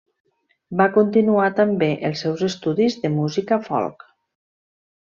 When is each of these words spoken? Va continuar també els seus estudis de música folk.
Va 0.79 0.87
continuar 0.95 1.51
també 1.59 1.91
els 2.11 2.25
seus 2.27 2.43
estudis 2.49 2.99
de 3.05 3.15
música 3.21 3.63
folk. 3.71 4.11